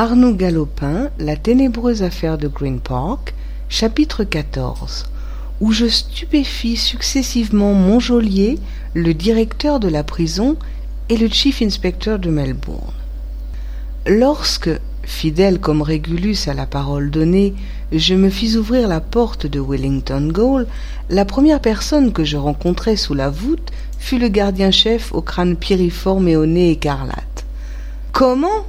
[0.00, 3.34] Arnaud Galopin, La ténébreuse affaire de Green Park,
[3.68, 5.08] chapitre XIV,
[5.60, 8.60] où je stupéfie successivement Montjolier,
[8.94, 10.56] le directeur de la prison
[11.08, 12.94] et le chief inspector de Melbourne.
[14.06, 14.70] Lorsque,
[15.02, 17.54] fidèle comme Régulus à la parole donnée,
[17.90, 20.68] je me fis ouvrir la porte de Wellington Gaol,
[21.10, 26.28] la première personne que je rencontrai sous la voûte fut le gardien-chef au crâne piriforme
[26.28, 27.44] et au nez écarlate.
[28.12, 28.64] Comment?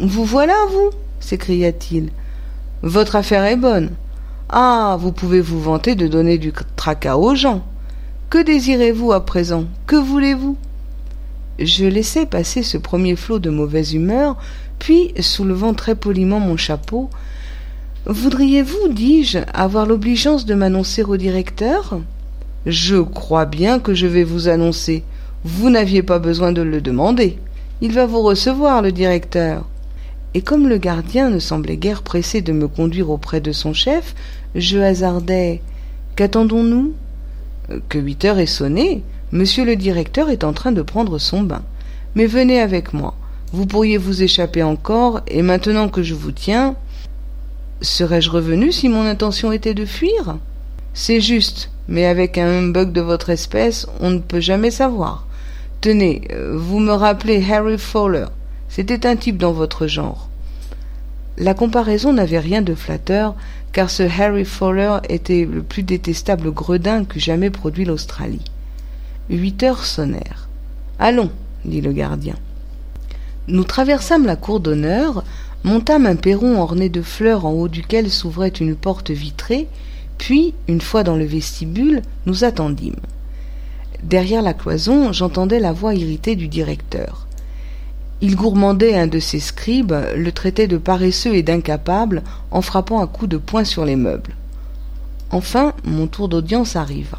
[0.00, 0.90] Vous voilà, vous
[1.20, 2.10] s'écria-t-il.
[2.82, 3.90] Votre affaire est bonne.
[4.48, 7.64] Ah, vous pouvez vous vanter de donner du tracas aux gens.
[8.30, 9.64] Que désirez-vous à présent?
[9.86, 10.56] Que voulez-vous?
[11.58, 14.36] Je laissai passer ce premier flot de mauvaise humeur,
[14.78, 17.08] puis, soulevant très poliment mon chapeau,
[18.04, 22.00] Voudriez-vous, dis-je, avoir l'obligeance de m'annoncer au directeur?
[22.66, 25.04] Je crois bien que je vais vous annoncer.
[25.44, 27.38] Vous n'aviez pas besoin de le demander.
[27.80, 29.68] Il va vous recevoir, le directeur.
[30.34, 34.14] Et comme le gardien ne semblait guère pressé de me conduire auprès de son chef,
[34.54, 35.60] je hasardai.
[36.16, 36.94] Qu'attendons-nous?
[37.88, 39.02] Que huit heures est sonné.
[39.30, 41.62] Monsieur le directeur est en train de prendre son bain.
[42.14, 43.14] Mais venez avec moi.
[43.52, 46.74] Vous pourriez vous échapper encore, et maintenant que je vous tiens.
[47.82, 50.38] Serais-je revenu si mon intention était de fuir?
[50.94, 55.26] C'est juste, mais avec un humbug de votre espèce, on ne peut jamais savoir.
[55.80, 58.26] Tenez, euh, vous me rappelez Harry Fowler.
[58.74, 60.30] C'était un type dans votre genre.
[61.36, 63.34] La comparaison n'avait rien de flatteur,
[63.72, 68.46] car ce Harry Fowler était le plus détestable gredin qu'eût jamais produit l'Australie.
[69.28, 70.48] Huit heures sonnèrent.
[70.98, 71.30] Allons,
[71.66, 72.36] dit le gardien.
[73.46, 75.22] Nous traversâmes la cour d'honneur,
[75.64, 79.68] montâmes un perron orné de fleurs en haut duquel s'ouvrait une porte vitrée,
[80.16, 82.96] puis, une fois dans le vestibule, nous attendîmes.
[84.02, 87.26] Derrière la cloison, j'entendais la voix irritée du directeur.
[88.24, 93.08] Il gourmandait un de ses scribes, le traitait de paresseux et d'incapable, en frappant à
[93.08, 94.36] coups de poing sur les meubles.
[95.32, 97.18] Enfin, mon tour d'audience arriva.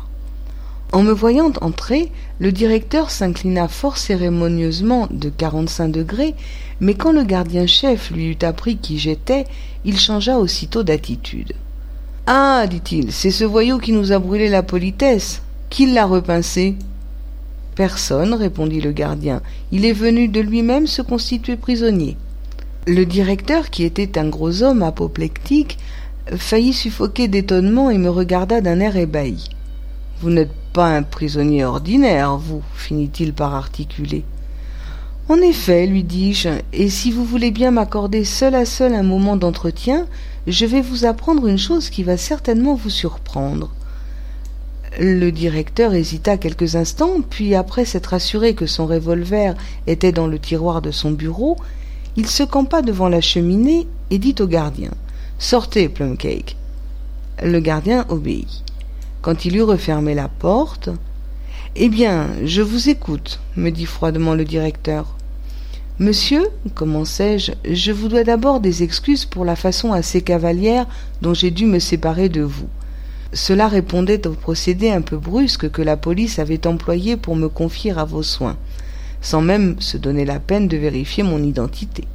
[0.94, 2.10] En me voyant entrer,
[2.40, 6.36] le directeur s'inclina fort cérémonieusement de quarante-cinq degrés,
[6.80, 9.46] mais quand le gardien-chef lui eut appris qui j'étais,
[9.84, 11.52] il changea aussitôt d'attitude.
[12.28, 15.42] Ah, dit-il, c'est ce voyou qui nous a brûlé la politesse.
[15.70, 16.78] Qui l'a repincé?
[17.76, 19.42] Personne, répondit le gardien.
[19.72, 22.18] Il est venu de lui-même se constituer prisonnier.
[22.86, 25.78] Le directeur, qui était un gros homme apoplectique,
[26.36, 29.50] faillit suffoquer d'étonnement et me regarda d'un air ébahi.
[30.22, 34.24] Vous n'êtes pas un prisonnier ordinaire, vous, finit-il par articuler.
[35.30, 39.38] En effet, lui dis-je, et si vous voulez bien m'accorder seul à seul un moment
[39.38, 40.06] d'entretien,
[40.48, 43.72] je vais vous apprendre une chose qui va certainement vous surprendre.
[45.00, 49.56] Le directeur hésita quelques instants, puis après s'être assuré que son revolver
[49.88, 51.58] était dans le tiroir de son bureau,
[52.16, 54.92] il se campa devant la cheminée et dit au gardien
[55.40, 56.56] Sortez, Plumcake.
[57.42, 58.64] Le gardien obéit.
[59.24, 60.90] Quand il eut refermé la porte
[61.76, 65.16] Eh bien, je vous écoute, me dit froidement le directeur.
[65.98, 70.86] Monsieur, commençai-je, je vous dois d'abord des excuses pour la façon assez cavalière
[71.24, 72.68] dont j'ai dû me séparer de vous.
[73.34, 77.92] Cela répondait au procédé un peu brusque que la police avait employé pour me confier
[77.92, 78.58] à vos soins,
[79.22, 82.06] sans même se donner la peine de vérifier mon identité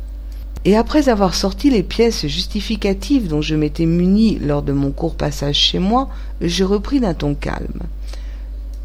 [0.64, 5.14] et après avoir sorti les pièces justificatives dont je m'étais muni lors de mon court
[5.14, 6.08] passage chez moi,
[6.40, 7.82] je repris d'un ton calme.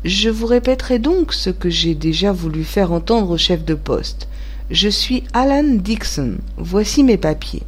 [0.06, 4.28] Je vous répéterai donc ce que j'ai déjà voulu faire entendre au chef de poste.
[4.70, 6.36] Je suis Alan Dixon.
[6.58, 7.64] Voici mes papiers.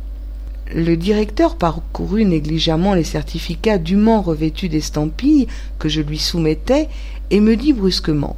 [0.73, 6.89] Le directeur parcourut négligemment les certificats dûment revêtus d'estampilles que je lui soumettais
[7.29, 8.35] et me dit brusquement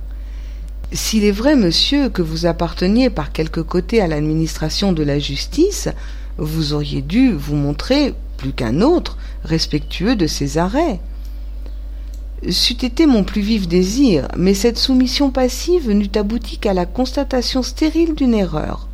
[0.93, 5.89] s'il est vrai, monsieur, que vous apparteniez par quelque côté à l'administration de la justice,
[6.37, 10.99] vous auriez dû vous montrer, plus qu'un autre, respectueux de ses arrêts.
[12.49, 17.63] C'eût été mon plus vif désir, mais cette soumission passive n'eût abouti qu'à la constatation
[17.63, 18.87] stérile d'une erreur.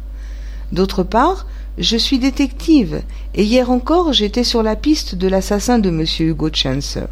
[0.71, 1.45] D'autre part,
[1.77, 3.01] je suis détective,
[3.33, 6.05] et hier encore j'étais sur la piste de l'assassin de M.
[6.19, 7.05] Hugo Chancer.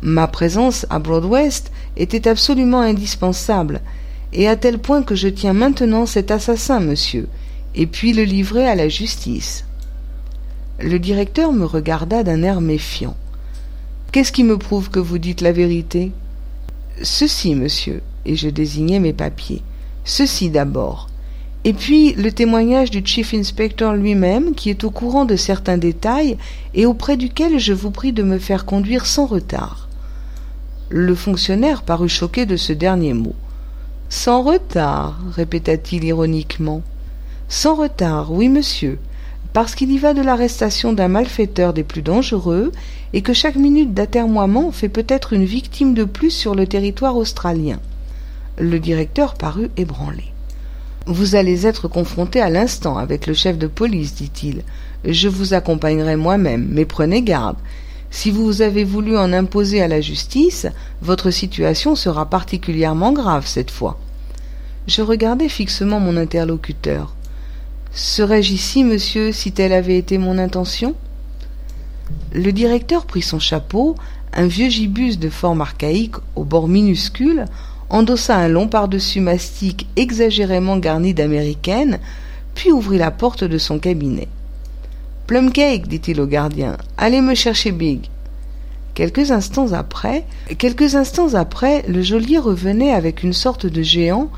[0.00, 3.80] Ma présence à Broadwest était absolument indispensable,
[4.32, 7.28] et à tel point que je tiens maintenant cet assassin, monsieur,
[7.74, 9.64] et puis le livrer à la justice.
[10.80, 13.16] Le directeur me regarda d'un air méfiant.
[14.10, 16.12] Qu'est-ce qui me prouve que vous dites la vérité?
[17.02, 19.62] Ceci, monsieur, et je désignai mes papiers.
[20.04, 21.08] Ceci d'abord.
[21.64, 26.36] Et puis le témoignage du chief inspector lui-même, qui est au courant de certains détails
[26.74, 29.88] et auprès duquel je vous prie de me faire conduire sans retard.
[30.88, 33.34] Le fonctionnaire parut choqué de ce dernier mot.
[34.08, 36.82] Sans retard, répéta-t-il ironiquement.
[37.48, 38.98] Sans retard, oui, monsieur.
[39.52, 42.72] parce qu'il y va de l'arrestation d'un malfaiteur des plus dangereux
[43.12, 47.78] et que chaque minute d'atermoiement fait peut-être une victime de plus sur le territoire australien.
[48.58, 50.31] Le directeur parut ébranlé.
[51.06, 54.62] Vous allez être confronté à l'instant avec le chef de police, dit-il.
[55.04, 57.56] Je vous accompagnerai moi-même, mais prenez garde.
[58.10, 60.66] Si vous avez voulu en imposer à la justice,
[61.00, 63.98] votre situation sera particulièrement grave cette fois.
[64.86, 67.14] Je regardai fixement mon interlocuteur.
[67.92, 70.94] Serais-je ici, monsieur, si telle avait été mon intention?
[72.32, 73.96] Le directeur prit son chapeau,
[74.34, 77.46] un vieux gibus de forme archaïque aux bords minuscules,
[77.92, 82.00] endossa un long pardessus mastic exagérément garni d'américaine,
[82.54, 84.28] puis ouvrit la porte de son cabinet.
[85.26, 88.00] Plumcake, dit-il au gardien, allez me chercher Big.
[88.94, 90.24] Quelques instants après,
[90.58, 94.30] quelques instants après, le geôlier revenait avec une sorte de géant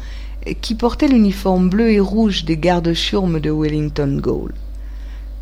[0.60, 4.52] qui portait l'uniforme bleu et rouge des gardes-chiourmes de Wellington Gaol.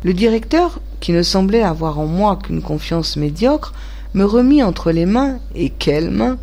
[0.03, 3.73] Le directeur, qui ne semblait avoir en moi qu'une confiance médiocre,
[4.13, 6.37] me remit entre les mains, et quelles mains,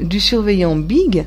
[0.00, 1.26] du surveillant Big,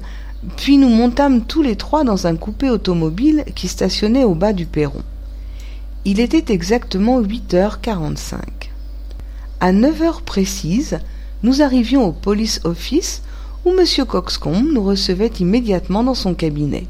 [0.57, 4.65] puis nous montâmes tous les trois dans un coupé automobile qui stationnait au bas du
[4.65, 5.01] perron.
[6.06, 8.71] Il était exactement huit heures quarante-cinq.
[9.59, 11.00] À neuf heures précises,
[11.41, 13.23] nous arrivions au police office
[13.65, 14.06] où M.
[14.06, 16.85] Coxcomb nous recevait immédiatement dans son cabinet.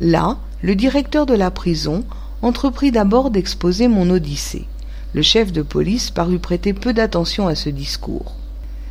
[0.00, 2.04] Là, le directeur de la prison
[2.42, 4.66] entreprit d'abord d'exposer mon odyssée.
[5.14, 8.36] Le chef de police parut prêter peu d'attention à ce discours.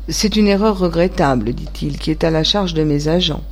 [0.09, 3.43] C'est une erreur regrettable, dit-il, qui est à la charge de mes agents.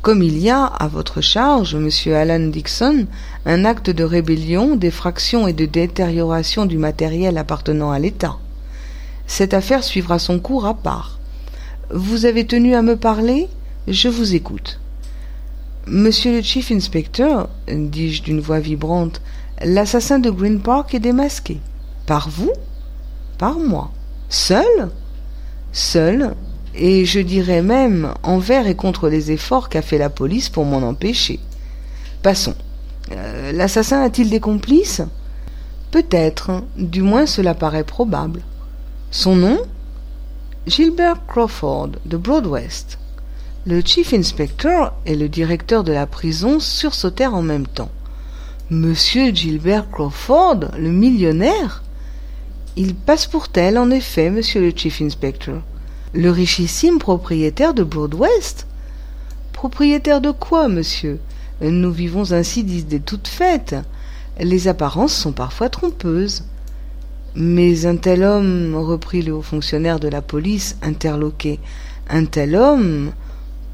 [0.00, 3.06] Comme il y a, à votre charge, monsieur Alan Dixon,
[3.44, 8.38] un acte de rébellion, d'effraction et de détérioration du matériel appartenant à l'État.
[9.26, 11.18] Cette affaire suivra son cours à part.
[11.90, 13.48] Vous avez tenu à me parler?
[13.86, 14.80] Je vous écoute.
[15.86, 19.20] Monsieur le Chief Inspector, dis-je d'une voix vibrante,
[19.62, 21.58] l'assassin de Green Park est démasqué.
[22.06, 22.52] Par vous?
[23.36, 23.90] Par moi.
[24.30, 24.88] Seul?
[25.72, 26.34] Seul,
[26.74, 30.86] et je dirais même envers et contre les efforts qu'a fait la police pour m'en
[30.86, 31.40] empêcher.
[32.22, 32.54] Passons.
[33.12, 35.02] Euh, l'assassin a-t-il des complices?
[35.90, 38.42] Peut-être, du moins cela paraît probable.
[39.10, 39.58] Son nom?
[40.66, 42.98] Gilbert Crawford de Broadwest.
[43.66, 47.90] Le chief inspector et le directeur de la prison sursautèrent en même temps.
[48.70, 51.82] Monsieur Gilbert Crawford, le millionnaire?
[52.80, 55.62] Il passe pour tel, en effet, monsieur le chief inspector.
[56.14, 58.68] Le richissime propriétaire de Broadwest
[59.52, 61.18] Propriétaire de quoi, monsieur?
[61.60, 63.74] Nous vivons ainsi d'idées toutes faites.
[64.38, 66.44] Les apparences sont parfois trompeuses.
[67.34, 71.58] Mais un tel homme, reprit le haut fonctionnaire de la police, interloqué,
[72.08, 73.10] un tel homme,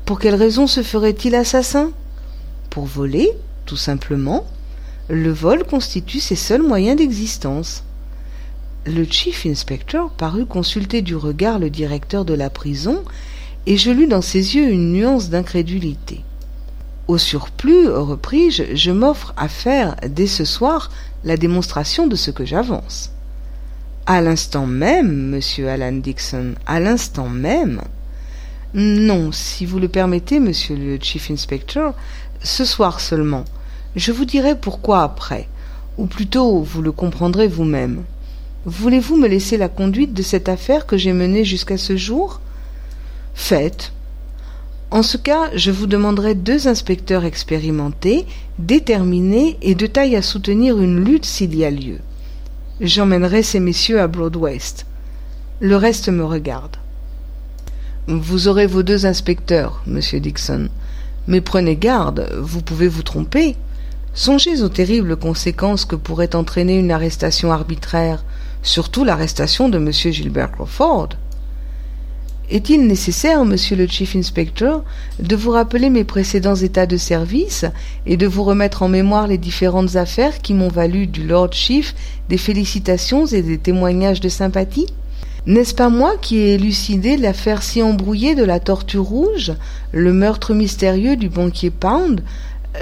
[0.07, 1.91] pour quelle raison se ferait-il assassin?
[2.71, 3.33] Pour voler,
[3.67, 4.47] tout simplement.
[5.11, 7.85] Le vol constitue ses seuls moyens d'existence.
[8.87, 13.03] Le chief inspector parut consulter du regard le directeur de la prison,
[13.65, 16.23] et je lus dans ses yeux une nuance d'incrédulité.
[17.09, 20.91] Au surplus, repris-je, je m'offre à faire dès ce soir
[21.25, 23.11] la démonstration de ce que j'avance.
[24.05, 27.81] À l'instant même, monsieur Alan Dixon, à l'instant même.
[28.75, 31.95] Non, si vous le permettez, monsieur le chief inspector,
[32.43, 33.47] ce soir seulement.
[33.97, 35.49] Je vous dirai pourquoi après,
[35.97, 38.05] ou plutôt vous le comprendrez vous-même.
[38.67, 42.41] Voulez-vous me laisser la conduite de cette affaire que j'ai menée jusqu'à ce jour?
[43.35, 43.93] Faites.
[44.91, 48.27] En ce cas, je vous demanderai deux inspecteurs expérimentés,
[48.59, 51.99] déterminés et de taille à soutenir une lutte s'il y a lieu.
[52.81, 54.87] J'emmènerai ces messieurs à Broadwest.
[55.61, 56.77] Le reste me regarde.
[58.07, 60.69] Vous aurez vos deux inspecteurs, monsieur Dixon.
[61.27, 63.57] Mais prenez garde, vous pouvez vous tromper.
[64.15, 68.25] Songez aux terribles conséquences que pourrait entraîner une arrestation arbitraire,
[68.65, 71.11] surtout l'arrestation de monsieur Gilbert Crawford.
[72.51, 74.85] Est-il nécessaire, monsieur le chief inspector,
[75.19, 77.65] de vous rappeler mes précédents états de service
[78.05, 81.95] et de vous remettre en mémoire les différentes affaires qui m'ont valu du Lord Chief
[82.29, 84.89] des félicitations et des témoignages de sympathie?
[85.47, 89.53] N'est-ce pas moi qui ai élucidé l'affaire si embrouillée de la tortue rouge,
[89.93, 92.23] le meurtre mystérieux du banquier Pound,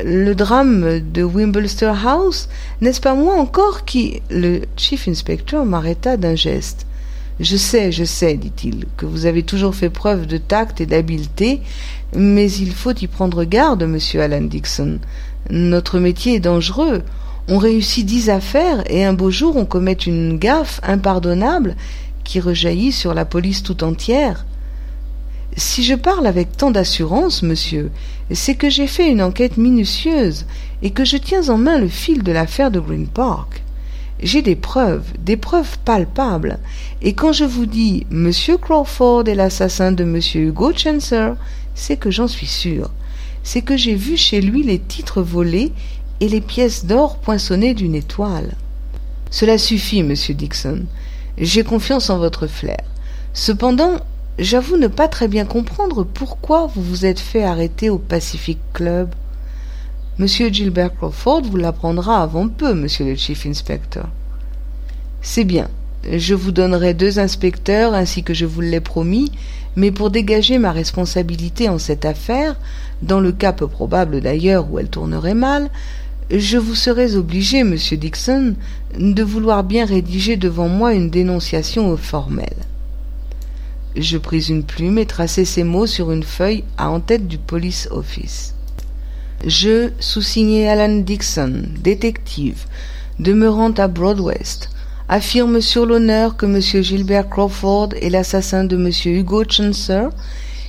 [0.05, 2.49] le drame de Wimblester House
[2.81, 4.23] N'est-ce pas moi encore qui...
[4.31, 6.87] Le chief inspector m'arrêta d'un geste.
[7.41, 11.61] Je sais, je sais, dit-il, que vous avez toujours fait preuve de tact et d'habileté,
[12.15, 14.99] mais il faut y prendre garde, monsieur Alan Dixon.
[15.51, 17.03] Notre métier est dangereux.
[17.49, 21.75] On réussit dix affaires et un beau jour on commet une gaffe impardonnable
[22.23, 24.45] qui rejaillit sur la police tout entière.
[25.57, 27.91] Si je parle avec tant d'assurance, monsieur,
[28.31, 30.47] c'est que j'ai fait une enquête minutieuse
[30.83, 33.63] et que je tiens en main le fil de l'affaire de Green Park.
[34.23, 36.59] J'ai des preuves, des preuves palpables.
[37.03, 41.33] Et quand je vous dis Monsieur Crawford est l'assassin de Monsieur Hugo Chancer,
[41.75, 42.91] c'est que j'en suis sûr.
[43.43, 45.73] C'est que j'ai vu chez lui les titres volés
[46.21, 48.55] et les pièces d'or poinçonnées d'une étoile.
[49.31, 50.87] Cela suffit, monsieur Dixon.
[51.37, 52.81] J'ai confiance en votre flair.
[53.35, 53.97] Cependant,
[54.39, 59.11] j'avoue ne pas très bien comprendre pourquoi vous vous êtes fait arrêter au Pacific Club.
[60.19, 64.05] Monsieur Gilbert Crawford vous l'apprendra avant peu, monsieur le chief inspector.
[65.21, 65.69] C'est bien.
[66.11, 69.31] Je vous donnerai deux inspecteurs ainsi que je vous l'ai promis,
[69.77, 72.57] mais pour dégager ma responsabilité en cette affaire,
[73.03, 75.71] dans le cas peu probable d'ailleurs où elle tournerait mal,
[76.31, 78.55] je vous serais obligé, monsieur Dixon,
[78.99, 82.57] de vouloir bien rédiger devant moi une dénonciation formelle.
[83.97, 87.37] Je pris une plume et tracai ces mots sur une feuille à en tête du
[87.37, 88.55] police office.
[89.47, 92.65] Je, sous-signé Alan Dixon, détective,
[93.19, 94.71] demeurant à Broadwest,
[95.11, 96.61] affirme sur l'honneur que M.
[96.83, 98.91] Gilbert Crawford est l'assassin de M.
[99.05, 100.09] Hugo Chancer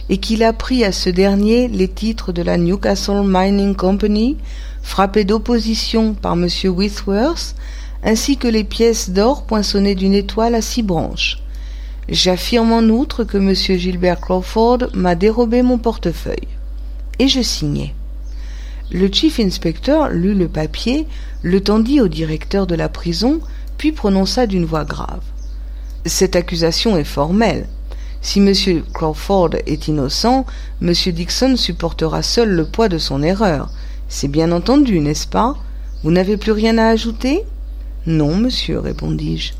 [0.09, 4.35] et qu'il a pris à ce dernier les titres de la Newcastle Mining Company,
[4.81, 6.49] frappés d'opposition par M.
[6.65, 7.55] Whitworth,
[8.03, 11.37] ainsi que les pièces d'or poinçonnées d'une étoile à six branches.
[12.09, 13.53] J'affirme en outre que M.
[13.53, 16.47] Gilbert Crawford m'a dérobé mon portefeuille.
[17.19, 17.93] Et je signai.
[18.91, 21.07] Le chief inspector lut le papier,
[21.41, 23.39] le tendit au directeur de la prison,
[23.77, 25.23] puis prononça d'une voix grave.
[26.05, 27.67] Cette accusation est formelle.
[28.21, 28.83] Si M.
[28.93, 30.45] Crawford est innocent,
[30.81, 30.93] M.
[30.93, 33.69] Dixon supportera seul le poids de son erreur.
[34.09, 35.55] C'est bien entendu, n'est-ce pas?
[36.03, 37.43] Vous n'avez plus rien à ajouter?
[38.05, 39.53] Non, monsieur, répondis-je.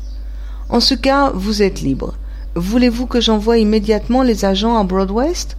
[0.68, 2.14] En ce cas, vous êtes libre.
[2.56, 5.56] Voulez-vous que j'envoie immédiatement les agents à Broadwest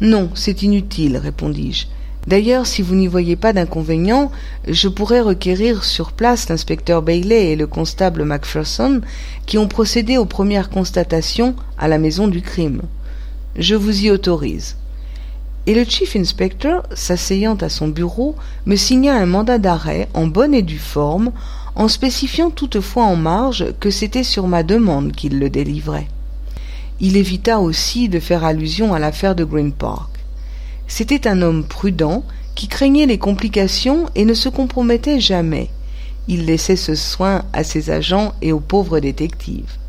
[0.00, 1.86] Non, c'est inutile, répondis-je.
[2.26, 4.32] D'ailleurs, si vous n'y voyez pas d'inconvénient,
[4.66, 9.02] je pourrais requérir sur place l'inspecteur Bailey et le constable Macpherson
[9.46, 12.82] qui ont procédé aux premières constatations à la maison du crime.
[13.56, 14.76] Je vous y autorise.
[15.66, 18.34] Et le chief inspector, s'asseyant à son bureau,
[18.66, 21.30] me signa un mandat d'arrêt en bonne et due forme,
[21.74, 26.08] en spécifiant toutefois en marge que c'était sur ma demande qu'il le délivrait.
[27.00, 30.10] Il évita aussi de faire allusion à l'affaire de Green Park.
[30.86, 32.24] C'était un homme prudent
[32.54, 35.70] qui craignait les complications et ne se compromettait jamais.
[36.28, 39.79] Il laissait ce soin à ses agents et aux pauvres détectives.